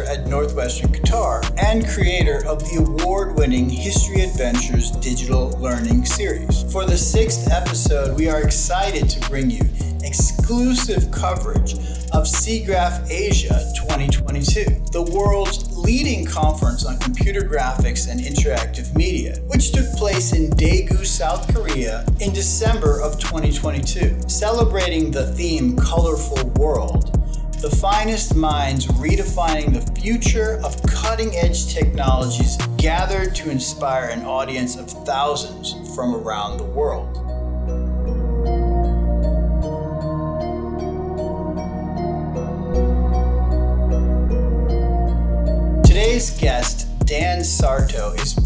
[0.00, 6.70] professor at Northwestern Qatar and creator of the award winning History Adventures digital learning series.
[6.72, 9.62] For the sixth episode, we are excited to bring you
[10.02, 11.74] exclusive coverage
[12.12, 19.72] of SIGGRAPH Asia 2022, the world's leading conference on computer graphics and interactive media, which
[19.72, 24.28] took place in Daegu, South Korea in December of 2022.
[24.28, 27.19] Celebrating the theme Colorful World,
[27.60, 34.76] the finest minds redefining the future of cutting edge technologies gathered to inspire an audience
[34.76, 37.16] of thousands from around the world.
[45.84, 48.39] Today's guest, Dan Sarto, is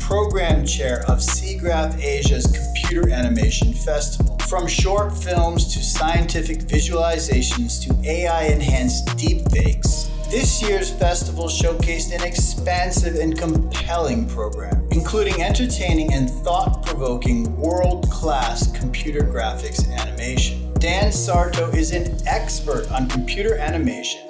[0.65, 4.39] chair of SIGGRAPH Asia's Computer Animation Festival.
[4.49, 12.23] From short films to scientific visualizations to AI enhanced deepfakes, this year's festival showcased an
[12.25, 20.73] expansive and compelling program, including entertaining and thought provoking world class computer graphics animation.
[20.79, 24.21] Dan Sarto is an expert on computer animation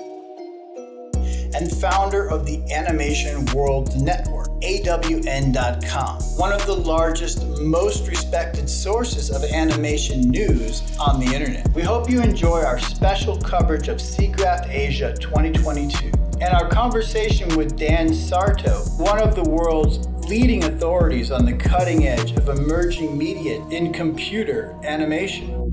[1.55, 9.31] and founder of the Animation World Network, AWN.com, one of the largest, most respected sources
[9.31, 11.69] of animation news on the internet.
[11.75, 17.77] We hope you enjoy our special coverage of SIGGRAPH Asia 2022 and our conversation with
[17.77, 23.63] Dan Sarto, one of the world's leading authorities on the cutting edge of emerging media
[23.69, 25.64] in computer animation.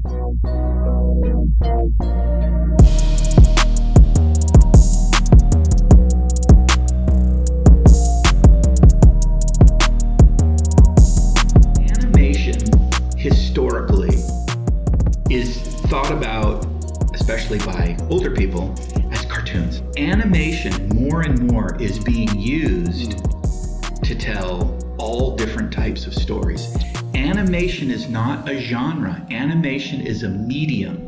[28.11, 31.07] Not a genre, animation is a medium.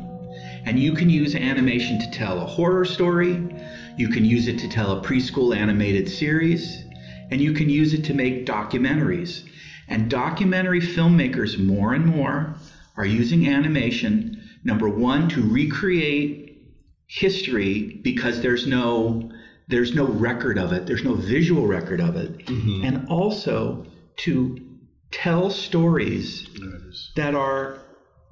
[0.66, 3.64] And you can use animation to tell a horror story,
[3.98, 6.84] you can use it to tell a preschool animated series,
[7.30, 9.44] and you can use it to make documentaries.
[9.88, 12.56] And documentary filmmakers more and more
[12.96, 16.44] are using animation, number one, to recreate
[17.08, 19.30] history because there's no
[19.68, 22.84] there's no record of it, there's no visual record of it, mm-hmm.
[22.84, 23.86] and also
[24.18, 24.58] to
[25.14, 26.48] tell stories
[27.16, 27.80] that are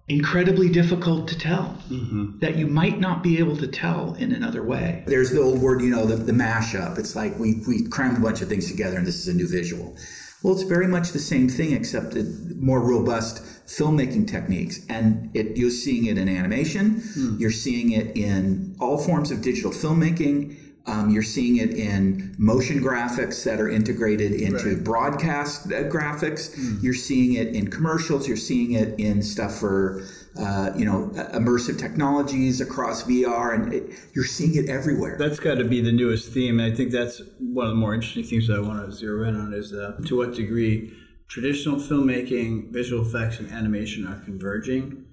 [0.08, 2.38] incredibly difficult to tell mm-hmm.
[2.40, 5.04] that you might not be able to tell in another way.
[5.08, 6.98] There's the old word, you know, the, the mashup.
[6.98, 9.48] It's like we, we crammed a bunch of things together and this is a new
[9.48, 9.96] visual.
[10.44, 12.18] Well, it's very much the same thing, except
[12.58, 14.80] more robust filmmaking techniques.
[14.90, 17.40] And it, you're seeing it in animation, mm.
[17.40, 20.58] you're seeing it in all forms of digital filmmaking.
[20.88, 24.84] Um, you're seeing it in motion graphics that are integrated into right.
[24.84, 26.58] broadcast uh, graphics.
[26.58, 26.82] Mm.
[26.82, 28.28] You're seeing it in commercials.
[28.28, 30.04] You're seeing it in stuff for
[30.40, 35.18] uh, you know, immersive technologies across VR, and it, you're seeing it everywhere.
[35.20, 36.60] That's got to be the newest theme.
[36.60, 39.28] And I think that's one of the more interesting things that I want to zero
[39.28, 40.94] in on is uh, to what degree
[41.28, 45.06] traditional filmmaking, visual effects, and animation are converging,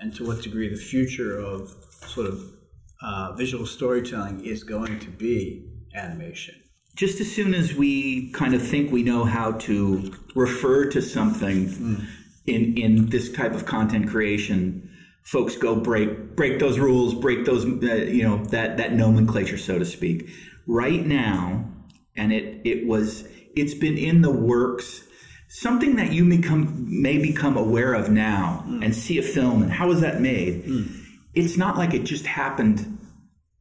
[0.00, 1.72] and to what degree the future of
[2.06, 2.42] sort of
[3.02, 6.54] uh, visual storytelling is going to be animation.
[6.96, 11.68] Just as soon as we kind of think we know how to refer to something.
[11.68, 12.06] Mm
[12.46, 14.90] in in this type of content creation
[15.22, 19.78] folks go break break those rules break those uh, you know that that nomenclature so
[19.78, 20.28] to speak
[20.66, 21.64] right now
[22.16, 23.26] and it it was
[23.56, 25.04] it's been in the works
[25.48, 28.84] something that you become may become aware of now mm.
[28.84, 31.00] and see a film and how was that made mm.
[31.34, 32.98] It's not like it just happened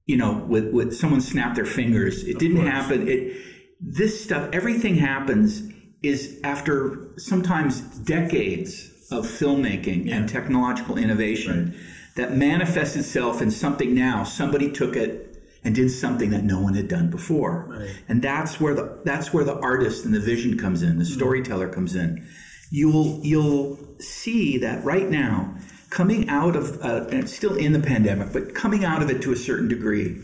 [0.05, 2.69] you know with with someone snapped their fingers it of didn't course.
[2.69, 3.37] happen it
[3.79, 5.71] this stuff everything happens
[6.03, 10.17] is after sometimes decades of filmmaking yeah.
[10.17, 11.75] and technological innovation right.
[12.15, 14.23] that manifests itself in something now.
[14.23, 17.67] Somebody took it and did something that no one had done before.
[17.69, 17.89] Right.
[18.09, 21.13] And that's where the that's where the artist and the vision comes in, the mm-hmm.
[21.13, 22.27] storyteller comes in.
[22.69, 25.55] You'll you'll see that right now,
[25.93, 29.31] coming out of uh, and still in the pandemic, but coming out of it to
[29.31, 30.19] a certain degree,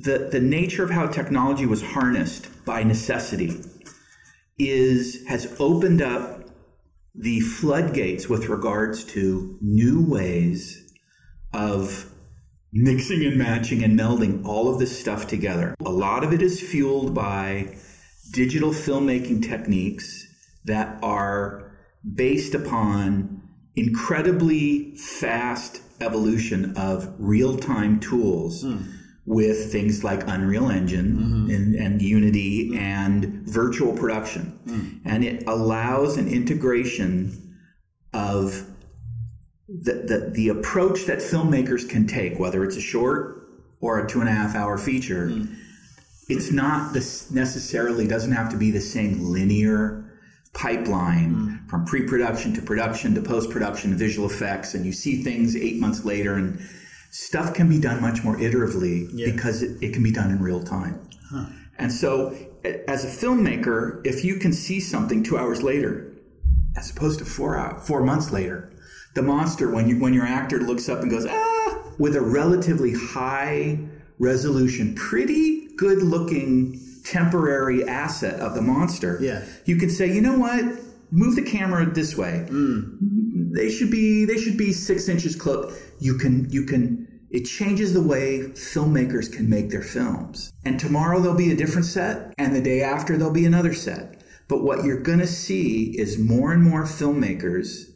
[0.00, 3.64] the the nature of how technology was harnessed by necessity
[4.58, 6.44] is has opened up
[7.14, 10.94] the floodgates with regards to new ways
[11.54, 12.12] of
[12.70, 15.74] mixing and matching and melding all of this stuff together.
[15.86, 17.74] A lot of it is fueled by
[18.32, 20.26] digital filmmaking techniques
[20.66, 21.72] that are
[22.14, 23.35] based upon
[23.76, 28.82] incredibly fast evolution of real-time tools mm.
[29.26, 31.50] with things like Unreal Engine mm-hmm.
[31.50, 32.78] and, and, Unity mm.
[32.78, 34.58] and virtual production.
[34.66, 35.00] Mm.
[35.04, 37.56] And it allows an integration
[38.12, 38.66] of
[39.68, 43.48] the, the, the approach that filmmakers can take, whether it's a short
[43.80, 45.54] or a two and a half hour feature, mm.
[46.28, 50.05] it's not this necessarily doesn't have to be the same linear
[50.56, 51.70] pipeline mm.
[51.70, 56.04] from pre-production to production to post-production to visual effects and you see things eight months
[56.04, 56.58] later and
[57.10, 59.30] stuff can be done much more iteratively yeah.
[59.30, 61.44] because it, it, can be done in real time huh.
[61.78, 62.34] and so
[62.88, 66.14] as a filmmaker if you can see something two hours later
[66.76, 68.72] as opposed to four hours, four months later
[69.14, 72.94] the monster when you when your actor looks up and goes ah with a relatively
[72.94, 73.78] high
[74.18, 79.44] resolution pretty good looking temporary asset of the monster, yeah.
[79.64, 80.64] you could say, you know what?
[81.10, 82.46] Move the camera this way.
[82.50, 83.52] Mm.
[83.54, 85.80] They should be they should be six inches close.
[86.00, 90.52] You can you can it changes the way filmmakers can make their films.
[90.64, 94.22] And tomorrow there'll be a different set, and the day after there'll be another set.
[94.48, 97.90] But what you're going to see is more and more filmmakers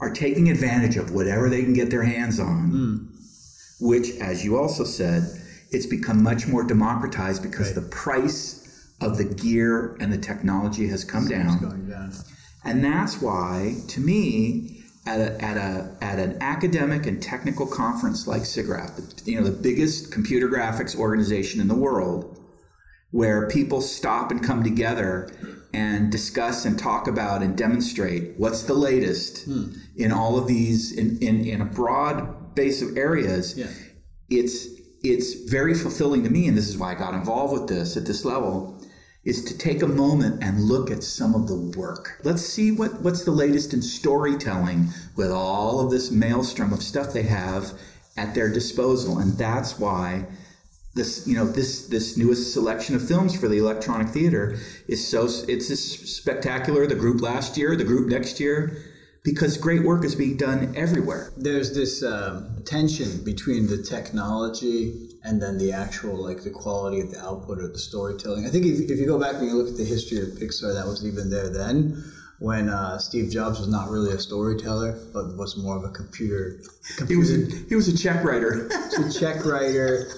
[0.00, 3.08] are taking advantage of whatever they can get their hands on, mm.
[3.80, 5.22] which, as you also said,
[5.70, 7.74] it's become much more democratized because right.
[7.74, 8.64] the price
[9.00, 11.60] of the gear and the technology has come down.
[11.60, 12.12] down.
[12.64, 18.26] And that's why, to me, at a, at a at an academic and technical conference
[18.26, 22.40] like SIGGRAPH, you know, the biggest computer graphics organization in the world,
[23.10, 25.30] where people stop and come together
[25.74, 29.72] and discuss and talk about and demonstrate what's the latest hmm.
[29.96, 33.58] in all of these in, in, in a broad base of areas.
[33.58, 33.66] Yeah.
[34.30, 34.66] It's
[35.04, 38.06] it's very fulfilling to me, and this is why I got involved with this at
[38.06, 38.82] this level,
[39.24, 42.18] is to take a moment and look at some of the work.
[42.24, 47.12] Let's see what, what's the latest in storytelling with all of this maelstrom of stuff
[47.12, 47.72] they have
[48.16, 49.18] at their disposal.
[49.18, 50.26] And that's why
[50.94, 54.58] this, you know, this this newest selection of films for the electronic theater
[54.88, 56.86] is so it's spectacular.
[56.86, 58.76] The group last year, the group next year
[59.24, 61.32] because great work is being done everywhere.
[61.36, 67.10] There's this um, tension between the technology and then the actual like the quality of
[67.10, 68.46] the output or the storytelling.
[68.46, 70.74] I think if, if you go back and you look at the history of Pixar,
[70.74, 72.04] that was even there then
[72.38, 76.60] when uh, Steve Jobs was not really a storyteller, but was more of a computer.
[76.98, 78.68] computer he was a, he was a check writer.
[78.98, 80.08] a check writer,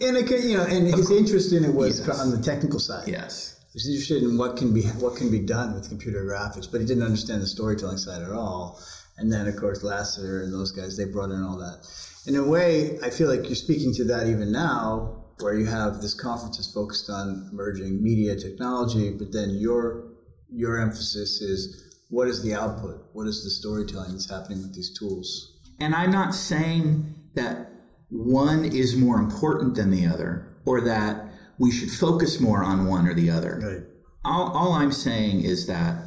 [0.00, 2.20] and it, you know, and his interest in it was yes.
[2.20, 3.08] on the technical side.
[3.08, 6.80] Yes was interested in what can be what can be done with computer graphics, but
[6.80, 8.80] he didn't understand the storytelling side at all.
[9.18, 11.86] And then, of course, Lasseter and those guys, they brought in all that.
[12.26, 16.00] In a way, I feel like you're speaking to that even now, where you have
[16.00, 20.08] this conference is focused on emerging media technology, but then your
[20.50, 23.04] your emphasis is what is the output?
[23.12, 25.60] What is the storytelling that's happening with these tools?
[25.80, 27.72] And I'm not saying that
[28.08, 31.25] one is more important than the other, or that
[31.58, 33.60] we should focus more on one or the other.
[33.62, 33.82] Right.
[34.24, 36.02] All, all I'm saying is that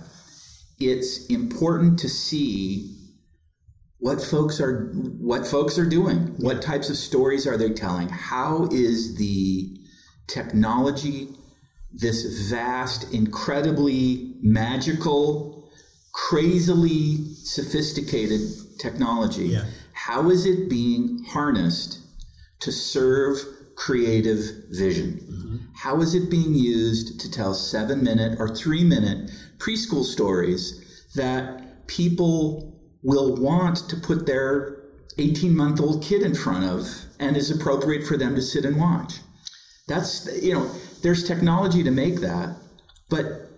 [0.79, 2.95] it's important to see
[4.00, 6.35] what folks are what folks are doing.
[6.38, 8.09] What types of stories are they telling?
[8.09, 9.77] How is the
[10.27, 11.29] technology,
[11.91, 15.69] this vast, incredibly magical,
[16.13, 18.41] crazily sophisticated
[18.79, 19.65] technology, yeah.
[19.93, 22.00] how is it being harnessed
[22.62, 23.38] to serve
[23.79, 25.13] creative vision?
[25.13, 25.57] Mm-hmm.
[25.74, 31.88] How is it being used to tell seven minute or three minute preschool stories that
[31.88, 34.83] people will want to put their
[35.17, 36.88] 18 month old kid in front of
[37.19, 39.13] and is appropriate for them to sit and watch?
[39.88, 40.69] That's, you know,
[41.01, 42.55] there's technology to make that,
[43.09, 43.49] but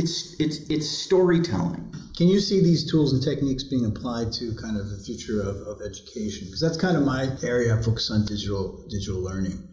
[0.00, 1.94] it's it's it's storytelling.
[2.16, 5.56] Can you see these tools and techniques being applied to kind of the future of,
[5.68, 6.46] of education?
[6.46, 7.76] Because that's kind of my area.
[7.76, 9.68] I focus on digital digital learning.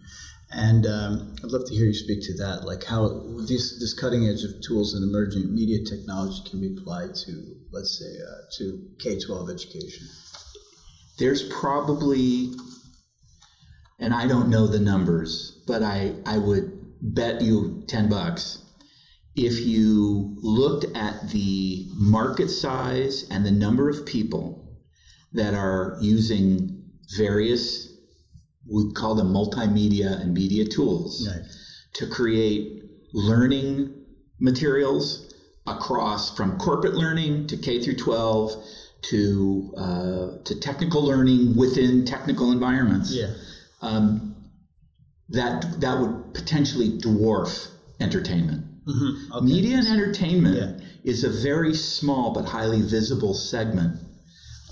[0.51, 4.27] And um, I'd love to hear you speak to that, like how this, this cutting
[4.27, 7.31] edge of tools and emerging media technology can be applied to,
[7.73, 10.07] let's say, uh, to K 12 education.
[11.19, 12.53] There's probably,
[13.99, 18.63] and I don't know the numbers, but I, I would bet you 10 bucks
[19.37, 24.77] if you looked at the market size and the number of people
[25.33, 26.83] that are using
[27.17, 27.93] various
[28.69, 31.45] we call them multimedia and media tools right.
[31.93, 33.93] to create learning
[34.39, 35.33] materials
[35.67, 38.51] across from corporate learning to K through 12
[39.03, 43.13] to uh, to technical learning within technical environments.
[43.13, 43.33] Yeah.
[43.81, 44.35] Um,
[45.29, 48.66] that that would potentially dwarf entertainment.
[48.87, 49.33] Mm-hmm.
[49.33, 49.45] Okay.
[49.45, 50.85] Media and entertainment Yeah.
[51.03, 53.99] is a very small but highly visible segment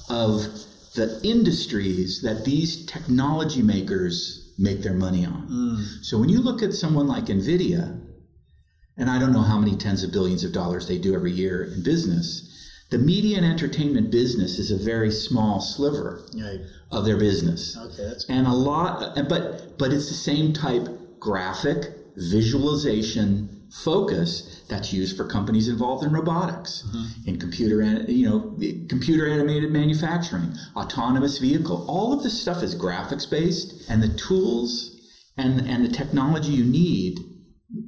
[0.09, 0.47] of
[0.95, 5.47] the industries that these technology makers make their money on.
[5.49, 6.03] Mm.
[6.05, 7.99] So when you look at someone like Nvidia,
[8.97, 11.63] and I don't know how many tens of billions of dollars they do every year
[11.65, 12.51] in business,
[12.91, 16.61] the media and entertainment business is a very small sliver Right.
[16.91, 20.87] of their business Okay, that's and a lot but but it's the same type
[21.19, 23.49] graphic visualization
[23.83, 27.29] focus that's used for companies involved in robotics mm-hmm.
[27.29, 28.57] in computer you know
[28.87, 31.85] computer animated manufacturing autonomous vehicle.
[31.87, 34.91] All of this stuff is graphics based and the tools
[35.37, 37.19] and and the technology you need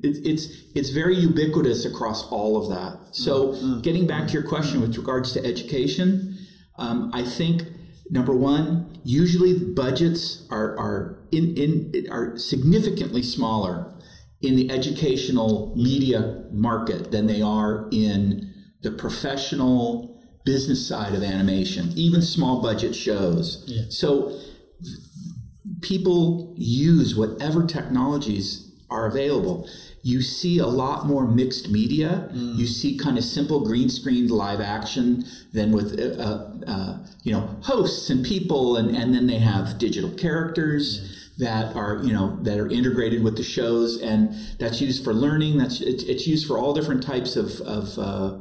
[0.01, 3.15] it, it's it's very ubiquitous across all of that.
[3.15, 3.65] So mm-hmm.
[3.65, 3.81] Mm-hmm.
[3.81, 6.37] getting back to your question with regards to education
[6.77, 7.63] um, I think
[8.09, 13.93] number one, usually budgets are are in, in are significantly smaller
[14.41, 21.91] in the educational media market than they are in the professional business side of animation,
[21.95, 23.63] even small budget shows.
[23.67, 23.83] Yeah.
[23.89, 24.39] So
[25.81, 29.67] people use whatever technologies are available.
[30.03, 32.29] You see a lot more mixed media.
[32.57, 37.57] You see kind of simple green screened live action than with uh, uh, you know
[37.61, 42.57] hosts and people, and, and then they have digital characters that are you know that
[42.59, 45.57] are integrated with the shows, and that's used for learning.
[45.57, 48.39] That's it's, it's used for all different types of of uh,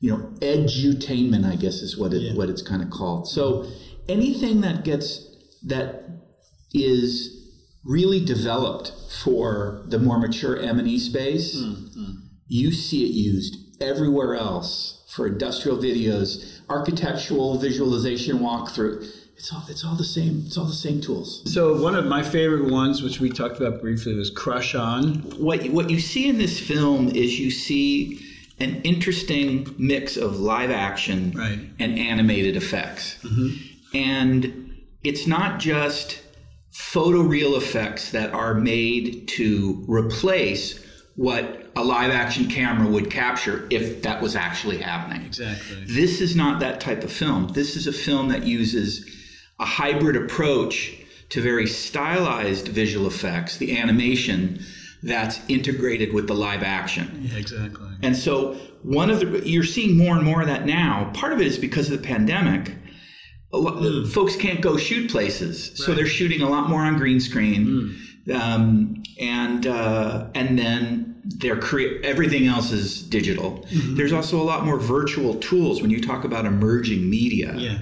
[0.00, 2.34] you know edutainment, I guess is what it Yeah.
[2.34, 3.28] what it's kind of called.
[3.28, 3.66] So
[4.08, 5.26] anything that gets
[5.66, 6.04] that
[6.72, 7.34] is
[7.84, 11.56] really developed for the more mature M&E space,
[12.46, 19.06] you see it used everywhere else for industrial videos, architectural visualization walkthrough.
[19.38, 20.42] It's all it's all the same.
[20.46, 21.42] It's all the same tools.
[21.52, 25.14] So one of my favorite ones, which we talked about briefly, was Crush On.
[25.38, 28.18] What you- what you see in this film is you see
[28.58, 31.60] an interesting mix of live action Right.
[31.78, 33.14] and animated effects.
[33.22, 33.96] Mm-hmm.
[33.96, 34.70] And
[35.04, 36.18] it's not just
[36.74, 40.80] photoreal effects that are made to replace
[41.14, 45.24] what a live action camera would capture if that was actually happening.
[45.26, 45.76] Exactly.
[45.86, 47.48] This is not that type of film.
[47.54, 49.04] This is a film that uses
[49.60, 50.92] a hybrid approach
[51.30, 54.60] to very stylized visual effects, the animation
[55.02, 57.28] that's integrated with the live action.
[57.30, 57.86] Yeah, exactly.
[58.02, 61.10] And so one of the you're seeing more and more of that now.
[61.14, 62.74] Part of it is because of the pandemic.
[63.52, 67.18] A lo- Folks can't go shoot places, so they're shooting a lot more on green
[67.18, 67.96] screen,
[68.34, 73.64] um, and uh, and then they're crea- everything else is digital.
[73.72, 77.54] There's also a lot more virtual tools when you talk about emerging media.
[77.56, 77.78] Yeah.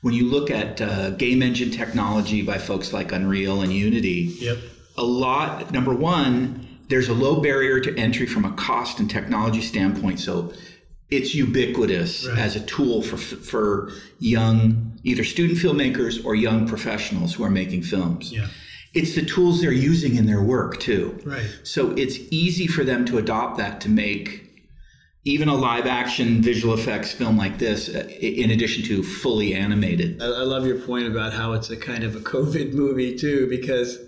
[0.00, 4.58] When you look at uh, game engine technology by folks like Unreal and Unity, Yep.
[4.96, 9.60] a lot number one there's a low barrier to entry from a cost and technology
[9.60, 10.52] standpoint so
[11.10, 12.38] it's ubiquitous Right.
[12.38, 17.82] as a tool for for young either student filmmakers or young professionals who are making
[17.82, 18.48] films Yeah.
[18.94, 21.46] it's the tools they're using in their work too Right.
[21.62, 24.47] so it's easy for them to adopt that to make
[25.34, 30.22] even a live action visual effects film like this uh, in addition to fully animated
[30.22, 33.46] I, I love your point about how it's a kind of a COVID movie too,
[33.48, 33.98] because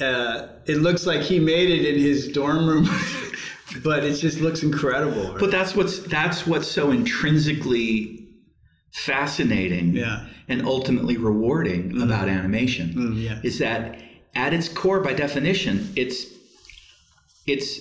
[0.00, 2.88] uh, it looks like he made it in his dorm room,
[3.84, 5.36] but it just looks incredible.
[5.38, 8.26] But that's what's that's what's so intrinsically
[8.92, 10.26] fascinating Yeah.
[10.48, 13.38] and ultimately rewarding about animation Mm, yeah.
[13.42, 13.98] is that
[14.34, 16.26] at its core by definition it's
[17.46, 17.80] it's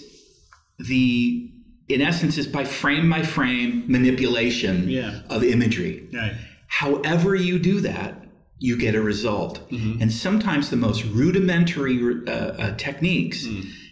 [0.80, 1.51] the
[1.94, 5.20] in essence is by frame by frame manipulation Yeah.
[5.30, 6.34] of imagery Right.
[6.68, 8.12] however you do that
[8.60, 13.48] you get a result and sometimes the most rudimentary uh, uh, techniques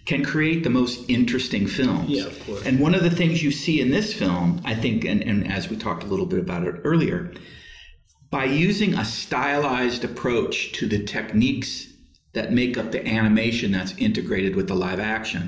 [0.05, 2.65] can create the most interesting films Yeah, of course.
[2.65, 5.69] and one of the things you see in this film i think and, and as
[5.69, 7.33] we talked a little bit about it earlier
[8.29, 11.87] by using a stylized approach to the techniques
[12.33, 15.43] that make up the animation that's integrated with the live action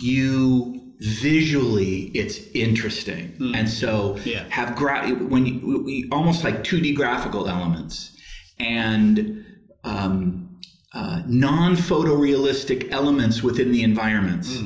[0.00, 4.44] you visually it's interesting and so Yeah.
[4.50, 8.16] have gra- when you we, almost like 2d graphical elements
[8.58, 9.44] and
[9.84, 10.58] um,
[10.92, 14.62] uh, non-photorealistic elements within the environments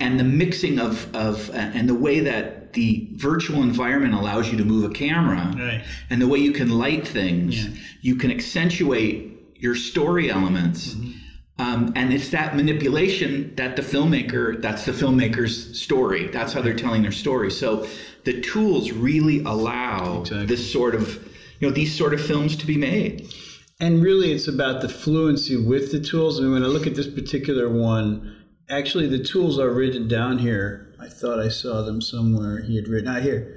[0.00, 4.58] and the mixing of, of uh, and the way that the virtual environment allows you
[4.58, 5.84] to move a camera Right.
[6.10, 7.70] and the way you can light things Yeah.
[8.02, 10.96] you can accentuate your story elements
[11.58, 16.28] Um, and it's that manipulation that the filmmaker, that's the filmmaker's story.
[16.28, 17.50] That's how they're telling their story.
[17.50, 17.86] So
[18.24, 20.46] the tools really allow Exactly.
[20.46, 21.14] this sort of,
[21.60, 23.32] you know, these sort of films to be made.
[23.80, 26.38] And really, it's about the fluency with the tools.
[26.38, 28.36] I mean, when I look at this particular one,
[28.68, 30.94] actually, the tools are written down here.
[31.00, 32.62] I thought I saw them somewhere.
[32.62, 33.54] He had written out here.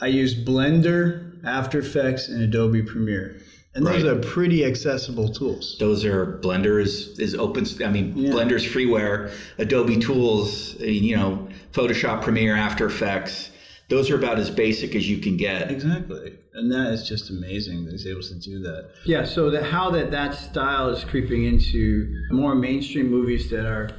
[0.00, 3.40] I used Blender, After Effects, and Adobe Premiere.
[3.74, 4.12] And those Right.
[4.12, 5.76] are pretty accessible tools.
[5.80, 7.66] Those are Blender is, is open.
[7.84, 8.30] I mean, Yeah.
[8.30, 9.30] Blender's freeware.
[9.58, 13.50] Adobe tools, uh, you know, Photoshop, Premiere, After Effects.
[13.88, 15.70] Those are about as basic as you can get.
[15.70, 16.34] Exactly.
[16.54, 18.90] And that is just amazing that he's able to do that.
[19.04, 23.90] Yeah, so that how that that style is creeping into more mainstream movies that are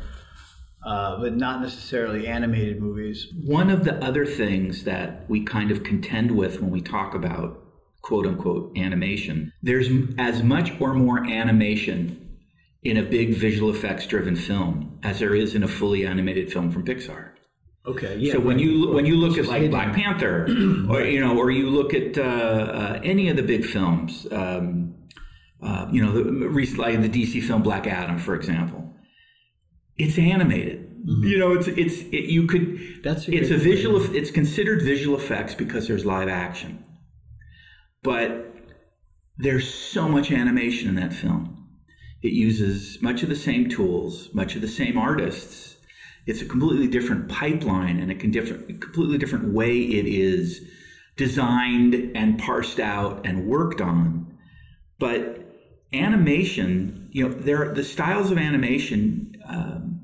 [0.86, 3.28] uh, but not necessarily animated movies.
[3.44, 7.60] One of the other things that we kind of contend with when we talk about
[8.06, 12.38] quote unquote animation, there's as much or more animation
[12.84, 16.72] in a big visual effects driven film as there is in a fully animated film
[16.72, 17.32] from Pixar.
[17.88, 18.34] Okay, yeah.
[18.34, 19.72] so when you when you look at like hidden.
[19.72, 20.46] Black Panther,
[20.90, 24.96] or you know, or you look at uh, uh, any of the big films, um,
[25.64, 28.94] uh, you know, the like the DC film Black Adam, for example,
[29.98, 30.82] it's animated.
[31.06, 32.62] You know, it's it's it, you could.
[32.62, 33.02] Mm-hmm.
[33.04, 34.16] That's a it's a visual.
[34.16, 36.84] It's considered visual effects because there's live action,
[38.06, 38.54] but
[39.38, 41.68] there's so much animation in that film.
[42.22, 45.76] It uses much of the same tools, much of the same artists.
[46.28, 50.62] It's a completely different pipeline and a completely different way it is
[51.18, 54.38] designed and parsed out and worked on.
[55.00, 55.44] But
[55.92, 59.36] animation, you know, there the styles of animation.
[59.48, 60.02] Um,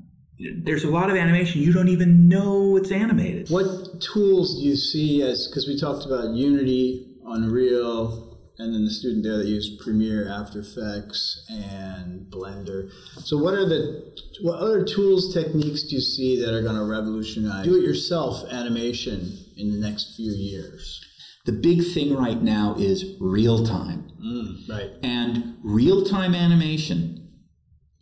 [0.64, 3.48] there's a lot of animation you don't even know it's animated.
[3.48, 8.90] What tools do you see as because we talked about Unity, Unreal, and then the
[8.90, 12.90] student there that used Premiere, After Effects, and Blender.
[13.24, 14.12] So what are the
[14.42, 19.72] what other tools, techniques do you see that are going to revolutionize do-it-yourself animation in
[19.72, 21.04] the next few years?
[21.44, 24.10] The big thing right now is real time.
[24.24, 24.90] Mm, right.
[25.02, 27.30] And real time animation,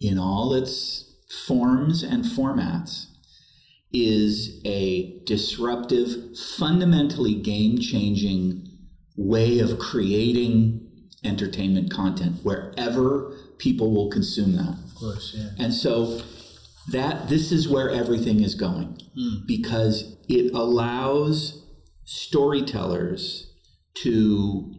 [0.00, 1.04] in all its
[1.46, 3.07] forms and formats,
[3.92, 8.69] is a disruptive, fundamentally game changing
[9.16, 10.87] way of creating
[11.25, 14.77] entertainment content wherever people will consume that.
[14.85, 15.64] Of course, yeah.
[15.64, 16.23] And so
[16.90, 19.46] that this is where everything is going hmm.
[19.46, 21.64] because it allows
[22.05, 23.53] storytellers
[23.94, 24.75] to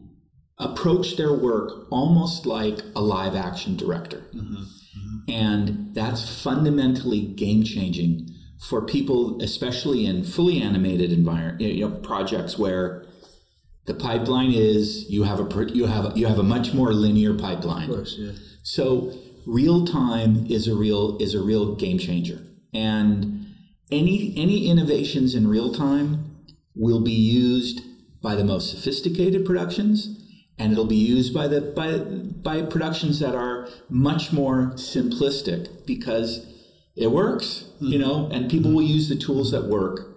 [0.58, 4.24] approach their work almost like a live action director.
[4.34, 4.56] Mm-hmm.
[4.56, 5.32] Mm-hmm.
[5.32, 12.60] And that's fundamentally game changing for people, especially in fully animated environment you know, projects
[12.60, 13.06] where
[13.92, 17.90] the pipeline is you have a you have you have a much more linear pipeline.
[17.90, 18.32] Of course, yeah.
[18.64, 19.14] So
[19.46, 22.40] real time is a real is a real game changer.
[22.74, 23.48] And
[23.92, 26.08] any any innovations in real time
[26.74, 27.82] will be used
[28.22, 30.22] by the most sophisticated productions
[30.58, 36.46] and it'll be used by the by by productions that are much more simplistic because
[36.96, 38.08] it works, you mm-hmm.
[38.08, 38.76] know, and people mm-hmm.
[38.76, 40.08] will use the tools that work.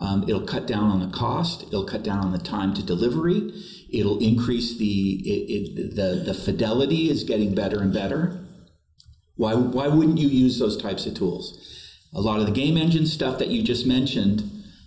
[0.00, 1.64] Um, it'll cut down on the cost.
[1.64, 3.52] It'll cut down on the time to delivery.
[3.92, 8.40] It'll increase the it, it, the the fidelity is getting better and better.
[9.36, 11.66] Why why wouldn't you use those types of tools?
[12.14, 14.42] A lot of the game engine stuff that you just mentioned,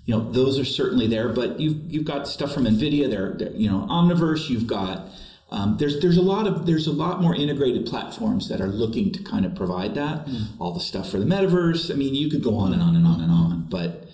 [0.05, 1.29] you know, those are certainly there.
[1.29, 3.09] But you've you've got stuff from Nvidia.
[3.09, 4.49] There, there you know, Omniverse.
[4.49, 5.09] You've got
[5.51, 9.11] um, there's there's a lot of there's a lot more integrated platforms that are looking
[9.11, 10.27] to kind of provide that.
[10.59, 11.91] All the stuff for the metaverse.
[11.91, 13.67] I mean, you could go on and on and on and on.
[13.69, 14.05] But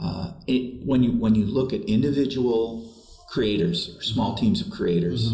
[0.00, 2.92] uh, it, when you when you look at individual
[3.30, 5.32] creators or small teams of creators,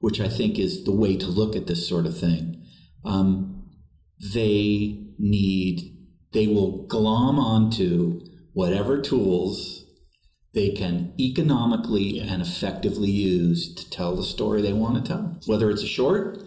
[0.00, 2.64] which I think is the way to look at this sort of thing,
[3.04, 3.64] um,
[4.34, 5.92] they need
[6.32, 8.20] they will glom onto
[8.52, 9.84] whatever tools
[10.54, 15.70] they can economically and effectively use to tell the story they want to tell, whether
[15.70, 16.38] it's a short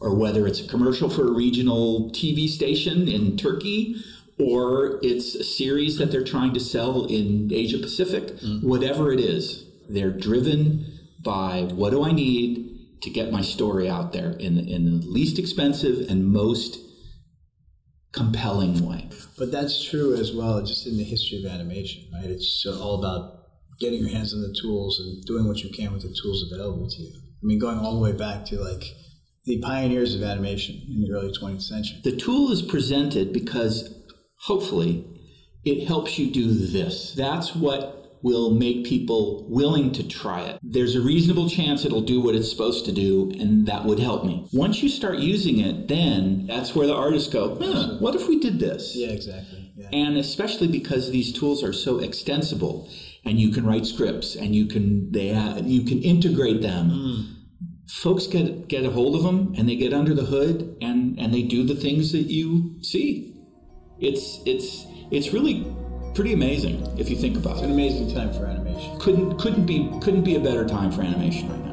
[0.00, 3.94] or whether it's a commercial for a regional TV station in Turkey
[4.38, 8.68] or it's a series that they're trying to sell in Asia Pacific, mm-hmm.
[8.68, 14.12] whatever it is, they're driven by what do I need to get my story out
[14.12, 16.78] there in the, in the least expensive and most
[18.12, 19.08] compelling way.
[19.38, 22.30] But that's true as well, just in the history of animation, right?
[22.30, 23.38] It's all about
[23.80, 26.88] getting your hands on the tools and doing what you can with the tools available
[26.88, 27.12] to you.
[27.14, 28.84] I mean, going all the way back to like
[29.44, 32.00] the pioneers of animation in the early 20th century.
[32.04, 34.01] The tool is presented because
[34.42, 35.06] hopefully
[35.64, 37.14] it helps you do this.
[37.14, 40.58] That's what will make people willing to try it.
[40.62, 44.24] There's a reasonable chance it'll do what it's supposed to do, and that would help
[44.24, 44.46] me.
[44.52, 47.56] Once you start using it, then that's where the artists go,
[48.00, 48.94] what if we did this?
[48.94, 49.72] Yeah, exactly.
[49.76, 49.88] Yeah.
[49.92, 52.88] And especially because these tools are so extensible
[53.24, 56.90] and you can write scripts and you can they have, you can integrate them.
[56.90, 57.26] Mm.
[57.88, 61.32] Folks get get a hold of them and they get under the hood and and
[61.32, 63.31] they do the things that you see.
[64.02, 65.64] It's it's it's really
[66.12, 67.66] pretty amazing if you think about it's it.
[67.66, 68.98] It's an amazing time for animation.
[68.98, 71.72] Couldn't couldn't be couldn't be a better time for animation right now.